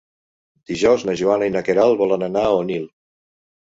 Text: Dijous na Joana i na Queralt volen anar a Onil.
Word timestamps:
Dijous 0.71 1.05
na 1.09 1.15
Joana 1.23 1.51
i 1.51 1.55
na 1.59 1.65
Queralt 1.71 2.03
volen 2.05 2.29
anar 2.33 2.47
a 2.53 2.61
Onil. 2.67 2.93